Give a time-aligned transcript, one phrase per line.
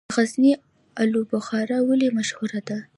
[0.07, 0.51] د غزني
[1.01, 2.77] الو بخارا ولې مشهوره ده؟